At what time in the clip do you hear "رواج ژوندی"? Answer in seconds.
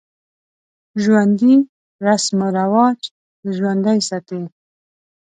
2.59-3.99